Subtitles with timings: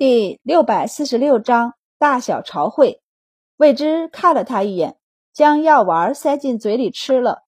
[0.00, 3.02] 第六百四十六章大小朝会。
[3.58, 4.96] 魏之看了他一眼，
[5.30, 7.42] 将药丸塞进嘴里吃了。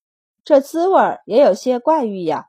[0.44, 2.48] 这滋味也有些怪异呀。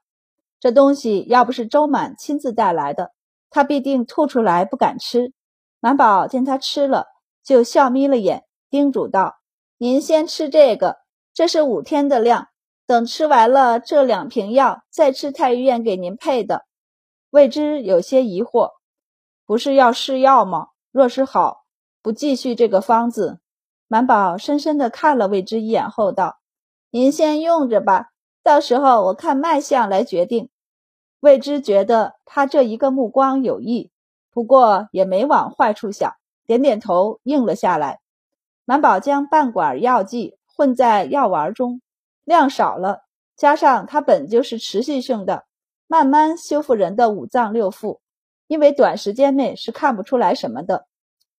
[0.59, 3.13] 这东西要不是周满亲自带来的，
[3.49, 5.31] 他必定吐出来不敢吃。
[5.79, 7.05] 满宝见他吃了，
[7.41, 9.37] 就笑眯了眼，叮嘱道
[9.79, 10.97] ：“您先吃这个，
[11.33, 12.49] 这是五天的量。
[12.85, 16.65] 等吃完了这两瓶药，再吃太医院给您配的。”
[17.31, 18.71] 魏之有些疑惑。
[19.53, 20.69] 不是要试药吗？
[20.91, 21.65] 若是好，
[22.01, 23.39] 不继续这个方子。
[23.87, 26.39] 满宝深深地看了魏之一眼后道
[26.89, 28.07] ：“您先用着吧，
[28.41, 30.49] 到时候我看脉象来决定。”
[31.21, 33.91] 魏之觉得他这一个目光有意，
[34.31, 36.15] 不过也没往坏处想，
[36.47, 37.99] 点点头应了下来。
[38.65, 41.79] 满宝将半管药剂混在药丸中，
[42.23, 43.01] 量少了，
[43.37, 45.45] 加上它本就是持续性的，
[45.85, 47.99] 慢慢修复人的五脏六腑。
[48.47, 50.85] 因为短时间内是看不出来什么的。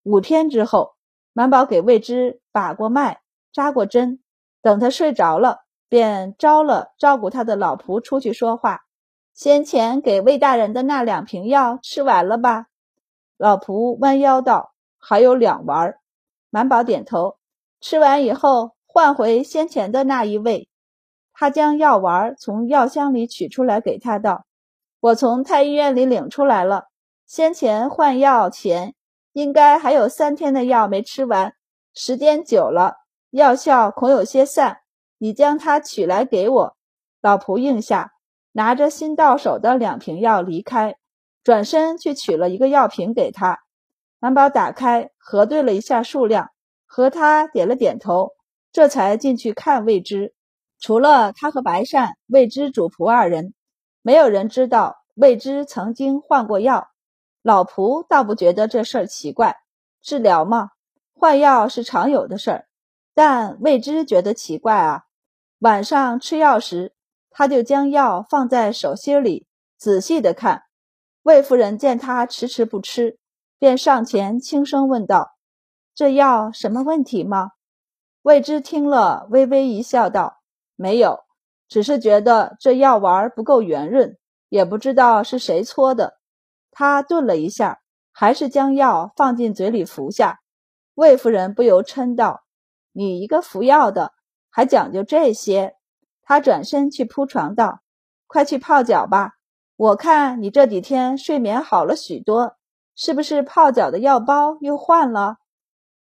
[0.03, 0.95] 五天之后，
[1.33, 3.21] 满宝给魏之把过脉、
[3.53, 4.21] 扎过针，
[4.63, 8.83] 等他睡着了，便招了照顾他的老仆出去说话。
[9.33, 12.67] 先前给魏大人的那两瓶药吃完了吧？
[13.37, 15.97] 老仆弯腰道：“还有两丸。”
[16.51, 17.37] 满宝点头。
[17.81, 20.69] 吃完以后，换回先前的那一位。
[21.33, 24.47] 他将药丸从药箱里取出来，给他道
[25.01, 26.87] ：“我从太医院里领出来了。”
[27.35, 28.95] 先前换药前，
[29.33, 31.53] 应该还有三天的药没吃完，
[31.93, 32.95] 时间久了，
[33.31, 34.83] 药效恐有些散。
[35.19, 36.77] 你将它取来给我。
[37.21, 38.13] 老仆应下，
[38.53, 40.95] 拿着新到手的两瓶药离开，
[41.43, 43.59] 转身去取了一个药瓶给他。
[44.21, 46.51] 蓝宝打开，核对了一下数量，
[46.87, 48.31] 和他点了点头，
[48.71, 50.35] 这才进去看未知。
[50.79, 53.55] 除了他和白善、未知主仆二人，
[54.03, 56.91] 没有人知道未知曾经换过药。
[57.45, 59.59] 老仆倒不觉得这事儿奇怪，
[60.01, 60.71] 治疗嘛，
[61.15, 62.69] 换药是常有的事儿。
[63.13, 65.03] 但未知觉得奇怪啊。
[65.59, 66.95] 晚上吃药时，
[67.29, 69.47] 他就将药放在手心里，
[69.77, 70.63] 仔细的看。
[71.25, 73.19] 魏夫人见他迟迟不吃，
[73.59, 75.37] 便上前轻声问道
[75.95, 77.51] ：“这药什么问题吗？”
[78.25, 80.41] 魏之听了，微微一笑，道
[80.77, 81.21] ：“没有，
[81.69, 84.17] 只是觉得这药丸不够圆润，
[84.49, 86.21] 也不知道是谁搓的。”
[86.75, 87.81] 他顿了一下，
[88.13, 90.41] 还是将药放进嘴里服下。
[90.95, 92.43] 魏夫人不由嗔道
[92.93, 94.13] ：“你一个服药的，
[94.51, 95.77] 还讲究这些？”
[96.23, 97.81] 他转身去铺床道
[98.27, 99.35] ：“快去泡脚吧，
[99.77, 102.57] 我看你这几天睡眠好了许多，
[102.97, 105.37] 是不是泡脚的药包又换了？”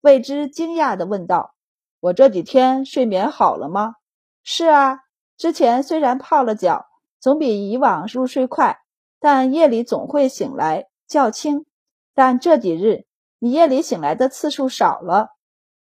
[0.02, 1.56] 魏之惊讶地问道
[2.00, 3.96] ：“我这几天睡眠好了吗
[4.44, 5.00] ？”“是啊，
[5.38, 6.88] 之前虽然泡了脚，
[7.20, 8.80] 总比以往入睡快。”
[9.28, 11.66] 但夜里总会醒来较轻，
[12.14, 13.06] 但这几日
[13.40, 15.30] 你夜里醒来的次数少了。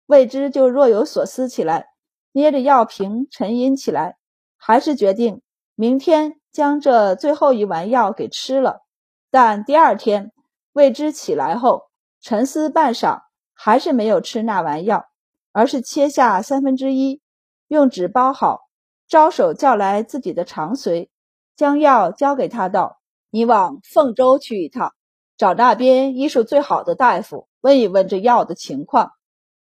[0.06, 1.88] 未知就若有所思起来，
[2.30, 4.16] 捏着药瓶沉吟起来，
[4.56, 5.42] 还是决定
[5.74, 8.82] 明天将这最后一丸药给吃了。
[9.28, 10.30] 但第二天
[10.72, 11.86] 未知起来后
[12.20, 13.22] 沉思半晌，
[13.54, 15.06] 还是没有吃那丸药，
[15.50, 17.20] 而是切下三分之一，
[17.66, 18.68] 用纸包好，
[19.08, 21.10] 招手叫来自己的长随，
[21.56, 23.00] 将药交给他道。
[23.36, 24.94] 你往凤州去一趟，
[25.36, 29.10] 找那边医术最好的大夫问一问这药的情况。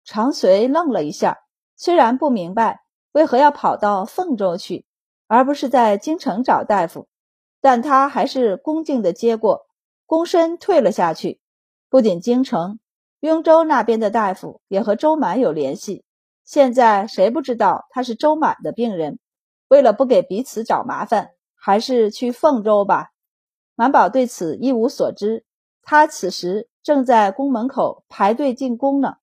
[0.03, 1.37] 常随愣了一下，
[1.75, 2.79] 虽然不明白
[3.11, 4.87] 为何要跑到凤州去，
[5.27, 7.07] 而不是在京城找大夫，
[7.61, 9.67] 但他还是恭敬地接过，
[10.07, 11.39] 躬身退了下去。
[11.91, 12.79] 不仅京城，
[13.19, 16.03] 雍州那边的大夫也和周满有联系。
[16.43, 19.19] 现在谁不知道他是周满的病人？
[19.67, 23.11] 为了不给彼此找麻烦，还是去凤州吧。
[23.79, 25.45] 满宝对此一无所知，
[25.83, 29.13] 他此时正在宫门口排队进宫呢。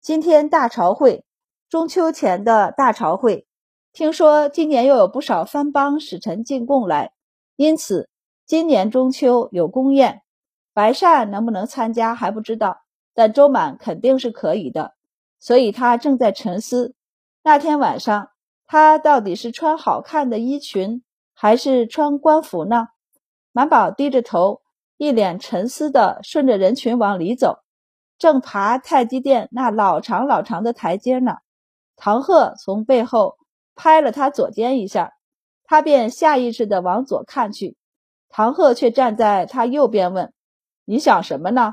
[0.00, 1.24] 今天大朝会，
[1.68, 3.48] 中秋前的大朝会，
[3.92, 7.14] 听说今年又有不少藩邦使臣进贡来，
[7.56, 8.08] 因此
[8.46, 10.22] 今年中秋有宫宴。
[10.72, 12.82] 白善能不能参加还不知道，
[13.12, 14.94] 但周满肯定是可以的，
[15.40, 16.94] 所以他正在沉思，
[17.42, 18.30] 那天晚上
[18.68, 21.02] 他到底是穿好看的衣裙，
[21.34, 22.86] 还是穿官服呢？
[23.56, 24.60] 满宝低着头，
[24.98, 27.60] 一脸沉思的顺着人群往里走，
[28.18, 31.36] 正爬太极殿那老长老长的台阶呢。
[31.96, 33.38] 唐鹤从背后
[33.74, 35.14] 拍了他左肩一下，
[35.64, 37.78] 他便下意识的往左看去。
[38.28, 40.34] 唐鹤却站在他右边问
[40.84, 41.72] ：“你想什么呢？”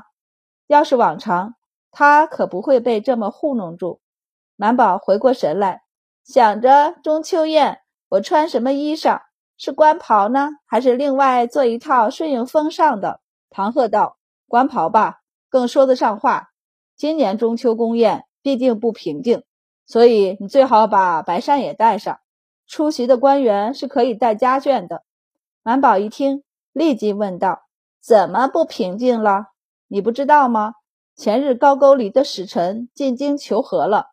[0.66, 1.54] 要是往常，
[1.90, 4.00] 他可不会被这么糊弄住。
[4.56, 5.82] 满宝回过神来，
[6.24, 9.20] 想着中秋宴，我穿什么衣裳？
[9.56, 13.20] 是官袍呢，还是另外做一套顺应风尚的？
[13.50, 14.16] 唐鹤道
[14.48, 16.48] ：“官袍吧。”更说得上话。
[16.96, 19.44] 今年中秋宫宴必定不平静，
[19.86, 22.18] 所以你最好把白衫也带上。
[22.66, 25.04] 出席的官员是可以带家眷的。
[25.62, 26.42] 满宝一听，
[26.72, 27.62] 立即问道
[28.02, 29.46] ：“怎么不平静了？
[29.86, 30.74] 你不知道吗？
[31.14, 34.06] 前日高句丽的使臣进京求和了，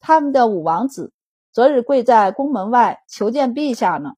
[0.00, 1.12] 他们的五王子
[1.52, 4.14] 昨日跪在宫门外求见陛下呢。”“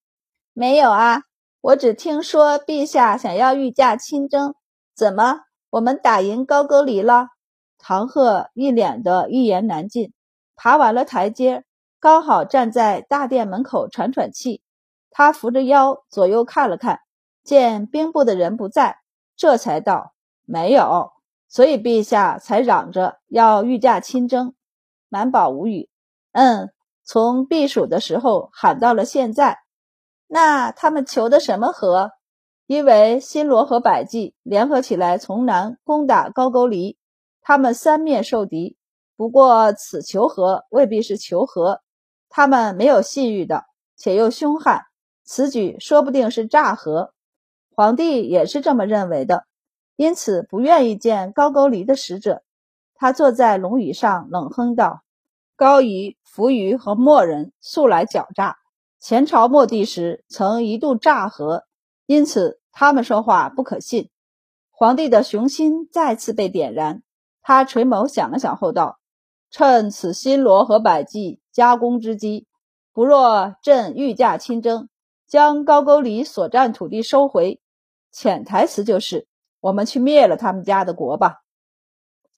[0.61, 1.23] 没有啊，
[1.63, 4.55] 我只听说陛下想要御驾亲征。
[4.95, 5.41] 怎么，
[5.71, 7.29] 我们打赢高句丽了？”
[7.81, 10.13] 唐鹤一脸的一言难尽，
[10.57, 11.65] 爬完了台阶，
[11.99, 14.61] 刚好站在大殿门口喘喘气。
[15.11, 17.01] 他扶着腰左右看了看，
[17.43, 18.99] 见兵部的人不在，
[19.37, 20.13] 这才道
[20.45, 21.13] ：“没有，
[21.49, 24.53] 所以陛下才嚷着要御驾亲征。”
[25.09, 25.89] 满宝无语。
[26.33, 26.69] 嗯，
[27.03, 29.61] 从避暑的时候喊到了现在，
[30.33, 32.13] 那他们求的什么和？
[32.69, 36.97] 因为新罗和百济联合起来从南攻打高句丽。
[37.43, 38.77] 他们三面受敌，
[39.17, 41.81] 不过此求和未必是求和，
[42.29, 43.65] 他们没有信誉的，
[43.97, 44.83] 且又凶悍，
[45.25, 47.13] 此举说不定是诈和。
[47.75, 49.47] 皇帝也是这么认为的，
[49.97, 52.45] 因此不愿意见高句丽的使者。
[52.95, 55.03] 他坐在龙椅上，冷哼道
[55.57, 58.59] ：“高仪、扶余和莫人素来狡诈，
[59.01, 61.65] 前朝末帝时曾一度诈和，
[62.05, 64.11] 因此他们说话不可信。”
[64.71, 67.03] 皇帝的雄心再次被点燃。
[67.43, 69.01] 他垂眸想了想后道
[69.51, 72.47] ：“趁此新罗和百济加工之机，
[72.93, 74.91] 不若朕御驾亲征，
[75.27, 77.61] 将高句丽所占土地收回。
[78.13, 79.27] 潜台词就是，
[79.61, 81.41] 我们去灭了他们家的国吧。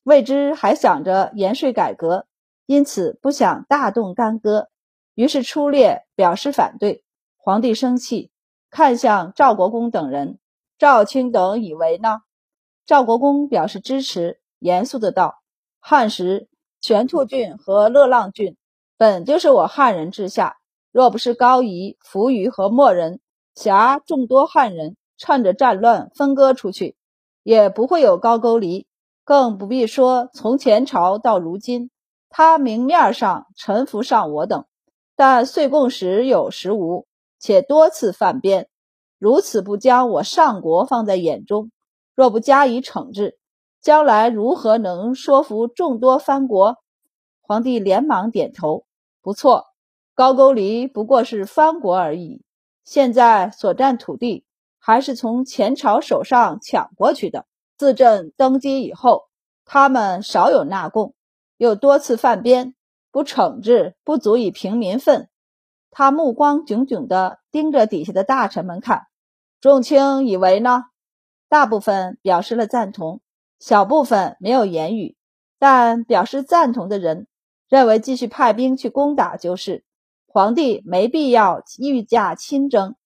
[0.05, 2.26] 未知还想着盐税改革，
[2.67, 4.69] 因此不想大动干戈，
[5.15, 7.02] 于是出列表示反对。
[7.36, 8.30] 皇帝生气，
[8.70, 10.38] 看向赵国公等人，
[10.78, 12.20] 赵卿等以为呢？
[12.86, 15.42] 赵国公表示支持。”严肃的道
[15.82, 16.48] ：“汉时，
[16.80, 18.56] 玄兔郡和乐浪郡
[18.96, 20.58] 本就是我汉人治下，
[20.92, 23.19] 若不是高仪、扶余和莫人
[23.56, 26.94] 挟众多汉人，趁着战乱分割出去，
[27.42, 28.86] 也不会有高句丽。
[29.24, 31.90] 更不必说从前朝到如今，
[32.28, 34.64] 他明面上臣服上我等，
[35.17, 37.06] 但岁贡时有时无，
[37.38, 38.69] 且多次犯边，
[39.19, 41.70] 如此不将我上国放在眼中，
[42.14, 43.38] 若不加以惩治。”
[43.82, 46.76] 将来如何能说服众多藩国？
[47.41, 48.85] 皇帝连忙点头，
[49.20, 49.67] 不错，
[50.14, 52.44] 高句丽不过是藩国而已。
[52.85, 54.44] 现在所占土地
[54.79, 57.44] 还是从前朝手上抢过去的。
[57.76, 59.25] 自朕登基以后，
[59.65, 61.15] 他们少有纳贡，
[61.56, 62.76] 又多次犯边，
[63.12, 65.29] 不惩治，不足以平民愤。
[65.91, 69.03] 他目光炯炯地盯着底下的大臣们看。
[69.61, 70.85] 众卿以为呢？
[71.49, 73.20] 大部分表示了赞同。
[73.61, 75.17] 小部分没有言语，
[75.59, 77.29] 但表示赞同的人
[77.69, 79.85] 认为继续派兵去攻打就是。
[80.26, 82.97] 皇帝没必要御驾亲征，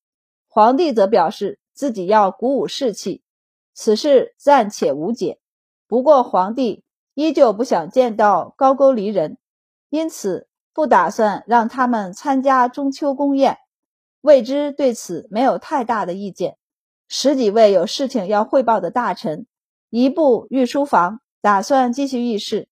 [0.47, 3.21] 皇帝则表示自己要鼓舞士气，
[3.73, 5.39] 此事暂且无解。
[5.87, 9.37] 不过皇帝依旧不想见到高句丽人，
[9.89, 13.57] 因此不打算让他们参加中秋宫宴。
[14.21, 16.57] 未知对此没有太大的意见。
[17.07, 19.45] 十几位有事情要汇报的大臣。
[19.89, 22.67] 一步御书房，打算继续议事。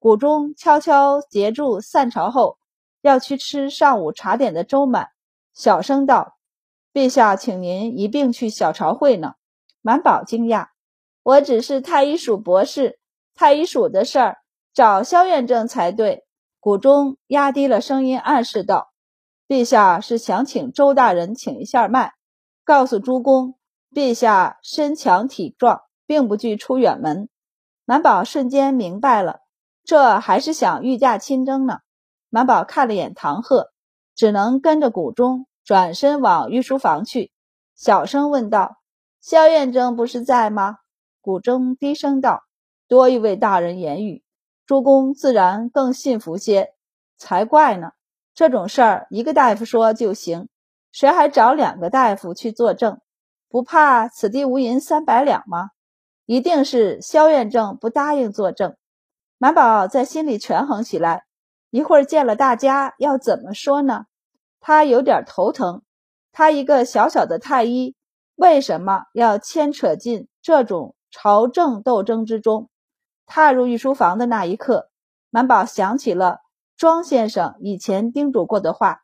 [0.00, 2.58] 谷中悄悄截住散朝后
[3.00, 5.08] 要去吃上午茶点的周满，
[5.54, 6.36] 小声道
[6.92, 9.34] ：“陛下，请您一并去小朝会呢。”
[9.82, 10.68] 满宝惊讶
[11.22, 12.98] ：“我只是太医署博士，
[13.34, 14.38] 太医署的事儿
[14.74, 16.24] 找萧院正才对。”
[16.68, 18.92] 谷中压低了声音暗示道
[19.48, 22.12] ：“陛下是想请周大人请一下脉，
[22.62, 23.54] 告诉诸公，
[23.90, 27.30] 陛下身强体壮。”并不惧出远门，
[27.86, 29.40] 满宝瞬间明白了，
[29.82, 31.78] 这还是想御驾亲征呢。
[32.28, 33.70] 满宝看了眼唐鹤，
[34.14, 37.32] 只能跟着谷中转身往御书房去，
[37.74, 38.76] 小声问道
[39.22, 40.76] ：“萧院征不是在吗？”
[41.22, 42.42] 谷中低声道
[42.88, 44.22] ：“多一位大人言语，
[44.68, 46.74] 诸公自然更信服些。
[47.16, 47.92] 才怪呢！
[48.34, 50.50] 这种事儿一个大夫说就行，
[50.92, 53.00] 谁还找两个大夫去作证？
[53.48, 55.70] 不怕此地无银三百两吗？”
[56.26, 58.76] 一定是萧院正不答应作证，
[59.38, 61.24] 满宝在心里权衡起来。
[61.70, 64.04] 一会儿见了大家要怎么说呢？
[64.60, 65.80] 他有点头疼。
[66.30, 67.96] 他一个小小的太医，
[68.34, 72.68] 为什么要牵扯进这种朝政斗争之中？
[73.28, 74.88] 踏入御书房的那一刻，
[75.30, 76.40] 满宝想起了
[76.76, 79.02] 庄先生以前叮嘱过的话：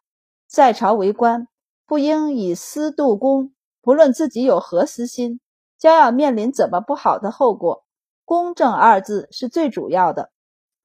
[0.48, 1.46] 在朝为官，
[1.86, 3.52] 不应以私度公，
[3.82, 5.40] 不论自己有何私心。
[5.76, 7.84] 将要面临怎么不好的后果？
[8.24, 10.30] 公正二字是最主要的。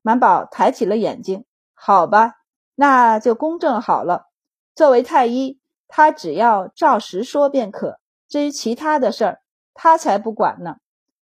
[0.01, 2.33] 满宝抬起了眼睛，好吧，
[2.75, 4.25] 那就公正好了。
[4.75, 7.99] 作为太医，他只要照实说便可。
[8.27, 9.41] 至于其他的事儿，
[9.73, 10.75] 他才不管呢。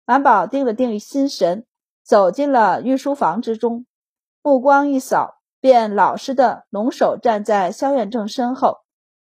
[0.04, 1.64] 满宝定了定心神，
[2.02, 3.86] 走进了御书房之中，
[4.42, 8.78] 目光一扫，便老实的龙首站在萧远正身后。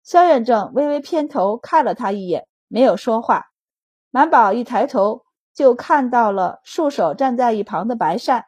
[0.02, 3.46] 萧远正微微偏头看了他一眼，没有说话。
[4.10, 5.22] 满宝一抬头，
[5.54, 8.46] 就看到了束手站在一旁的白善，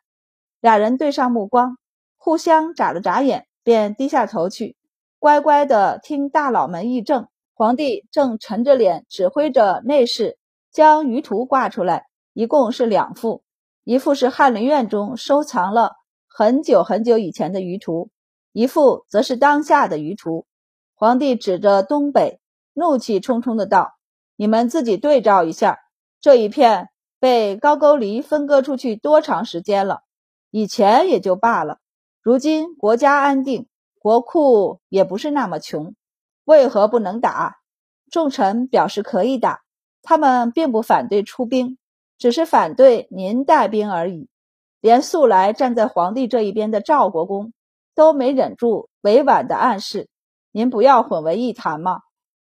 [0.60, 1.76] 俩人对上目光，
[2.16, 4.76] 互相眨了眨眼，便低下头去，
[5.18, 7.28] 乖乖的听大佬们议政。
[7.54, 10.38] 皇帝正沉着脸指挥着内侍
[10.72, 12.06] 将舆图挂出来。
[12.32, 13.42] 一共是两幅，
[13.84, 15.96] 一幅是翰林院中收藏了
[16.28, 18.10] 很久很久以前的舆图，
[18.52, 20.46] 一幅则是当下的舆图。
[20.94, 22.40] 皇帝指着东北，
[22.74, 23.94] 怒气冲冲的道
[24.36, 25.80] ：“你们自己对照一下，
[26.20, 30.02] 这一片被高句丽分割出去多长时间了？
[30.52, 31.78] 以前也就罢了，
[32.22, 33.66] 如今国家安定，
[33.98, 35.96] 国库也不是那么穷，
[36.44, 37.56] 为何不能打？”
[38.12, 39.62] 众臣表示可以打，
[40.02, 41.78] 他们并不反对出兵。
[42.22, 44.28] 只是反对您带兵而已，
[44.80, 47.52] 连素来站在皇帝这一边的赵国公
[47.96, 50.08] 都没忍住委婉的暗示
[50.52, 51.98] ：“您不要混为一谈嘛。”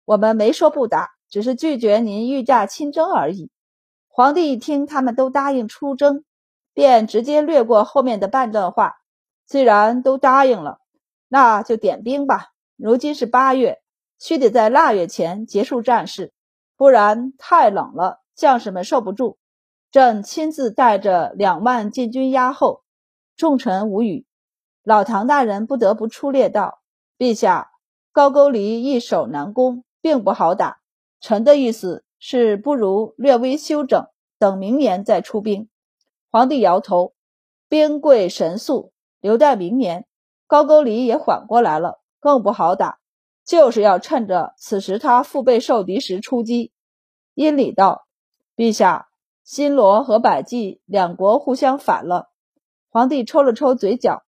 [0.06, 3.50] 我们没说不打，只是拒绝您御驾亲征而已。
[4.06, 6.24] 皇帝一听他们都答应出征，
[6.72, 8.92] 便直接略过后面的半段话
[9.44, 10.78] ：“既然都答应了，
[11.26, 12.50] 那就点兵吧。
[12.76, 13.80] 如今是八月，
[14.20, 16.32] 须得在腊月前结束战事，
[16.76, 19.36] 不然太冷了，将士们受不住。”
[19.94, 22.82] 朕亲自带着两万禁军压后，
[23.36, 24.26] 众臣无语。
[24.82, 26.82] 老唐大人不得不出列道
[27.16, 27.70] ：“陛下，
[28.10, 30.80] 高句丽易守难攻，并不好打。
[31.20, 35.68] 臣的意思是，不如略微休整，等明年再出兵。”
[36.28, 37.14] 皇帝摇头
[37.70, 40.06] ：“兵贵神速，留待明年，
[40.48, 42.98] 高句丽也缓过来了，更不好打。
[43.44, 46.72] 就是要趁着此时他腹背受敌时出击。”
[47.34, 48.08] 殷礼道
[48.58, 49.06] ：“陛下。”
[49.44, 52.30] 新罗和百济两国互相反了，
[52.88, 54.22] 皇帝抽了抽嘴角。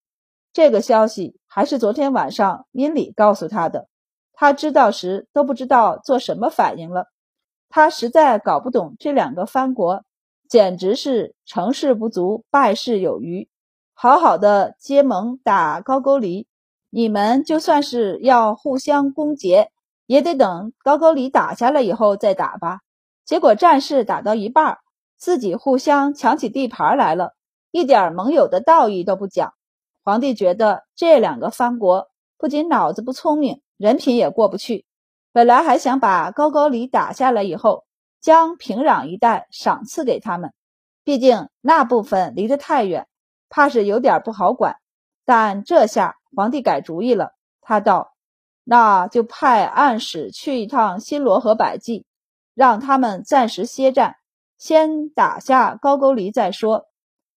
[0.52, 3.88] 这个消息还是昨天晚上殷礼告诉他的，
[4.34, 7.06] 他知道时都不知道做什么反应了。
[7.70, 10.04] 他实在搞不懂这两个藩国，
[10.50, 13.48] 简直是成事不足败事有余。
[13.94, 16.46] 好好的结盟打高句丽，
[16.90, 19.68] 你们就算是要互相攻讦，
[20.04, 22.80] 也得等高句丽打下来以后再打吧。
[23.24, 24.76] 结果战事打到一半。
[25.16, 27.34] 自己互相抢起地盘来了，
[27.70, 29.54] 一点盟友的道义都不讲。
[30.02, 32.08] 皇帝觉得这两个藩国
[32.38, 34.84] 不仅脑子不聪明，人品也过不去。
[35.32, 37.84] 本来还想把高句丽打下来以后，
[38.20, 40.52] 将平壤一带赏赐给他们，
[41.02, 43.06] 毕竟那部分离得太远，
[43.48, 44.76] 怕是有点不好管。
[45.24, 48.14] 但这下皇帝改主意了，他道
[48.64, 52.06] ：“那就派暗使去一趟新罗和百济，
[52.54, 54.16] 让他们暂时歇战。”
[54.58, 56.88] 先打下高句丽再说，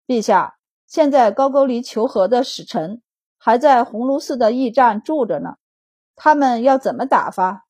[0.07, 3.03] 陛下，现在高句丽求和的使臣
[3.37, 5.57] 还在鸿胪寺的驿站住着呢。
[6.15, 7.65] 他们要怎么打发？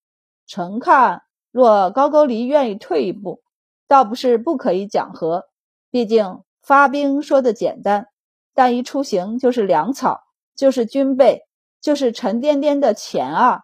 [0.46, 3.42] 臣看，若高句丽愿意退一步，
[3.86, 5.48] 倒不是不可以讲和。
[5.90, 8.08] 毕竟发兵说的简单，
[8.54, 10.22] 但一出行就是粮草，
[10.54, 11.46] 就是军备，
[11.80, 13.62] 就是沉甸甸的钱啊！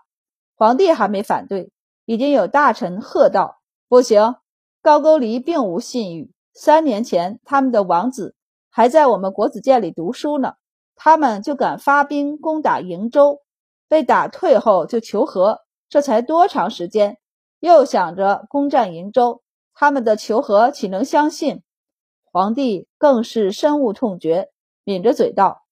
[0.56, 1.72] 皇帝还没反对，
[2.04, 4.36] 已经有大臣喝道：“不行！”
[4.84, 6.30] 高句丽并无信誉。
[6.52, 8.36] 三年前，他们的王子
[8.68, 10.56] 还在我们国子监里读书呢，
[10.94, 13.40] 他们就敢发兵攻打瀛州，
[13.88, 17.16] 被打退后就求和，这才多长时间？
[17.60, 19.40] 又想着攻占瀛州，
[19.72, 21.62] 他们的求和岂能相信？
[22.30, 24.50] 皇帝更是深恶痛绝，
[24.84, 25.62] 抿着嘴道：“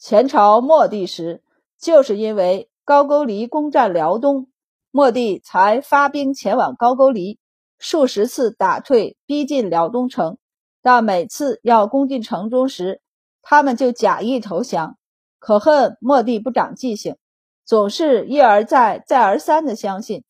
[0.00, 1.42] 前朝末帝时，
[1.78, 4.48] 就是因为高句丽攻占辽东，
[4.90, 7.38] 末帝才发兵前往高句丽。”
[7.82, 10.38] 数十次打退、逼近辽东城，
[10.82, 13.02] 但每次要攻进城中时，
[13.42, 14.96] 他们就假意投降。
[15.40, 17.16] 可恨末帝不长记性，
[17.64, 20.22] 总是一而再、再而三的相信，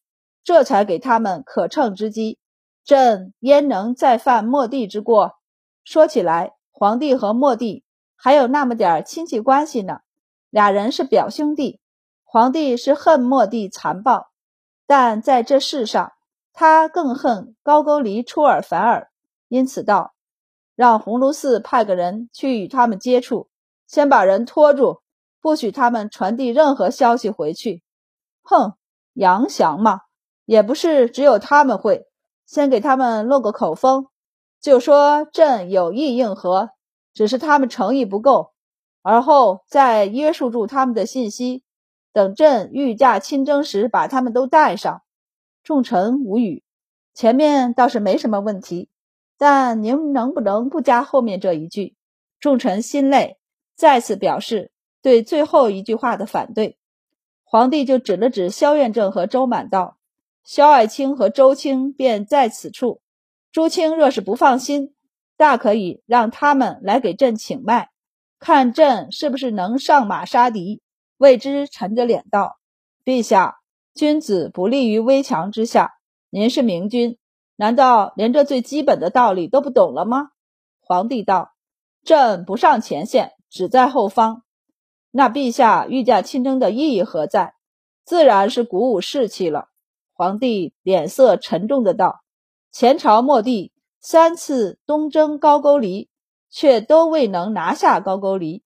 [0.42, 2.38] 这才给他们可乘之机。
[2.87, 5.35] 朕焉能再犯末帝之过？
[5.85, 7.85] 说起来，皇帝和末帝
[8.16, 9.99] 还有那么点亲戚关系呢，
[10.49, 11.80] 俩人是表兄弟。
[12.25, 14.30] 皇帝是恨末帝残暴，
[14.87, 16.12] 但在这世上。
[16.52, 19.11] 他更恨高句丽出尔反尔，
[19.49, 20.14] 因此道
[20.76, 23.49] ：“让鸿胪寺派个人去与他们接触，
[23.87, 25.00] 先把人拖住，
[25.40, 27.82] 不许他们传递任何消息回去。”
[28.44, 28.75] 哼，
[29.14, 30.00] 杨祥嘛，
[30.44, 32.06] 也不是只有他们会，
[32.47, 34.09] 先给他们落个口风。
[34.61, 36.71] 就说朕有意应和，
[37.14, 38.52] 只是他们诚意不够，
[39.02, 41.64] 而后再约束住他们的信息，
[42.12, 45.01] 等朕御驾亲征时把他们都带上。
[45.62, 46.62] 众臣无语。
[47.14, 48.88] 前面倒是没什么问题，
[49.37, 51.97] 但您能不能不加后面这一句？
[52.40, 53.38] 众臣心累，
[53.76, 56.78] 再次表示对最后一句话的反对。
[57.45, 59.99] 皇帝就指了指萧院正和周满道
[60.42, 63.00] ：“萧爱卿和周卿便在此处。
[63.52, 64.95] 朱清若是不放心，
[65.37, 67.90] 大可以让他们来给朕请脉，
[68.38, 70.81] 看朕是不是能上马杀敌。”
[71.19, 72.59] 魏之沉着脸道
[73.04, 73.59] ：“陛下，
[73.94, 75.94] 君子不立于危墙之下。”
[76.34, 77.18] 您是明君，
[77.56, 80.30] 难道连这最基本的道理都不懂了吗？
[80.80, 81.52] 皇帝道
[82.02, 84.44] ：“朕不上前线，只在后方。
[85.11, 87.54] 那陛下御驾亲征的意义何在？
[88.04, 89.68] 自然是鼓舞士气了。”
[90.14, 92.22] 皇帝脸色沉重的道
[92.72, 96.08] ：“前朝末帝三次东征高句丽，
[96.49, 98.62] 却都未能拿下高句丽。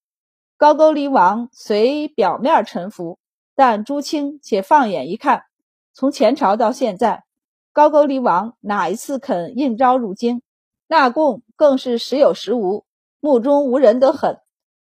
[0.56, 3.18] 高句丽王虽表面臣服，
[3.56, 5.42] 但朱清且放眼一看，
[5.92, 7.24] 从前朝到现在。”
[7.72, 10.40] 高句丽王哪一次肯应召入京？
[10.86, 12.84] 纳贡更是时有时无，
[13.20, 14.38] 目中无人得很。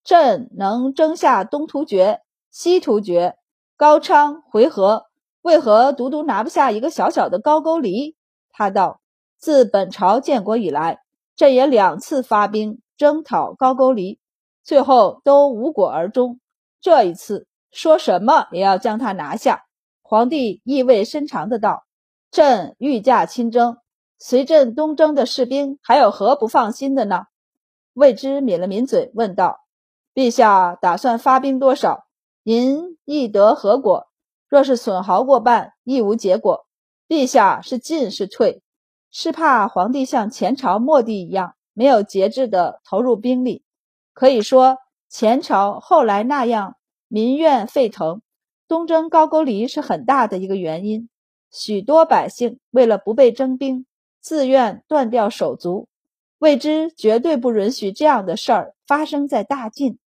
[0.03, 3.37] 朕能征下东突厥、西突厥、
[3.77, 5.05] 高昌、回纥，
[5.43, 8.17] 为何独独拿不下一个小小的高句丽？
[8.51, 9.01] 他道
[9.39, 11.03] ：“自本朝建国以来，
[11.37, 14.19] 朕也两次发兵征讨高句丽，
[14.65, 16.41] 最后都无果而终。
[16.81, 19.65] 这一次，说什么也要将他拿下。”
[20.03, 21.85] 皇帝意味深长的道。
[22.31, 23.77] 朕御驾亲征，
[24.19, 27.27] 随朕东征的士兵还有何不放心的呢？
[27.93, 29.61] 魏之抿了抿嘴，问道
[30.15, 32.07] ：“陛下打算发兵多少？
[32.43, 34.07] 您意得何果？
[34.49, 36.67] 若是损耗过半，亦无结果。
[37.07, 38.63] 陛下是进是退？
[39.11, 43.63] 是怕皇帝像前朝末帝一样，没有节制的投入兵力？
[44.15, 44.79] 可以说，
[45.11, 46.77] 前朝后来那样
[47.13, 48.23] 民怨沸腾，
[48.67, 51.11] 东征高句丽是很大的一个原因。”
[51.53, 53.85] 许多百姓为了不被征兵，
[54.23, 55.89] 自愿断掉手足，
[56.39, 59.99] 未知绝对不允许这样的事儿发生在大晋。